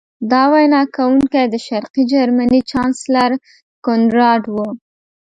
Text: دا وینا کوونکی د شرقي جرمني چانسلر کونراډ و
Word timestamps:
دا 0.31 0.43
وینا 0.53 0.81
کوونکی 0.95 1.43
د 1.49 1.55
شرقي 1.67 2.03
جرمني 2.11 2.61
چانسلر 2.71 3.31
کونراډ 3.85 4.43
و 4.53 4.57